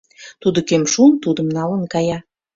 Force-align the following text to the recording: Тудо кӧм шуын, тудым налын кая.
Тудо 0.41 0.59
кӧм 0.69 0.83
шуын, 0.93 1.13
тудым 1.23 1.47
налын 1.57 1.83
кая. 1.93 2.17